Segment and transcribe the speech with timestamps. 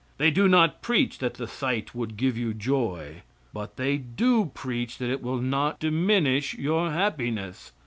[0.17, 3.21] They do not preach that the sight would give you joy;
[3.53, 7.71] but they do preach that it will not diminish your happiness.